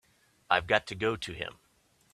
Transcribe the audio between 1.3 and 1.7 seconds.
him.